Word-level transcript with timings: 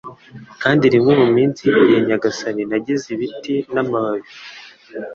Kandi 0.61 0.85
rimwe 0.93 1.13
munsi 1.35 1.61
yigihe 1.71 1.99
nyagasani 2.07 2.63
nagize 2.69 3.05
ibiti 3.15 3.55
namababi 3.73 4.29